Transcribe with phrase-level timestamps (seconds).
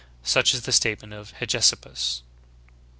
[0.23, 2.25] Such is the statement of Heges ippus."'' 18.